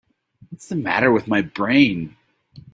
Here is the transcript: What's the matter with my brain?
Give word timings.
What's 0.49 0.67
the 0.67 0.75
matter 0.77 1.11
with 1.11 1.27
my 1.27 1.43
brain? 1.43 2.17